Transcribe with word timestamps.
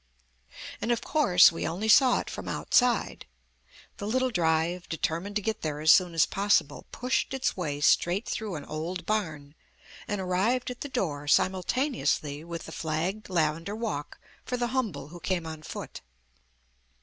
And, 0.81 0.91
of 0.91 1.01
course, 1.03 1.51
we 1.51 1.67
only 1.67 1.87
saw 1.87 2.19
it 2.21 2.27
from 2.31 2.47
outside. 2.47 3.27
The 3.97 4.07
little 4.07 4.31
drive, 4.31 4.89
determined 4.89 5.35
to 5.35 5.43
get 5.43 5.61
there 5.61 5.79
as 5.79 5.91
soon 5.91 6.15
as 6.15 6.25
possible, 6.25 6.87
pushed 6.91 7.35
its 7.35 7.55
way 7.55 7.81
straight 7.81 8.27
through 8.27 8.55
an 8.55 8.65
old 8.65 9.05
barn, 9.05 9.53
and 10.07 10.19
arrived 10.19 10.71
at 10.71 10.81
the 10.81 10.89
door 10.89 11.27
simultaneously 11.27 12.43
with 12.43 12.63
the 12.63 12.71
flagged 12.71 13.29
lavender 13.29 13.75
walk 13.75 14.17
for 14.43 14.57
the 14.57 14.69
humble 14.69 15.09
who 15.09 15.19
came 15.19 15.45
on 15.45 15.61
foot. 15.61 16.01